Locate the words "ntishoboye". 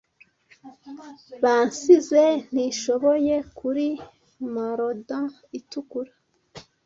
2.51-3.35